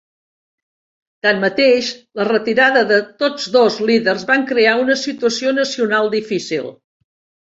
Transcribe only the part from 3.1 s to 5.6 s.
tots dos líders va crear una situació